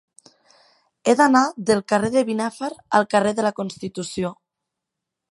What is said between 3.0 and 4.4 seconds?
carrer de la Constitució.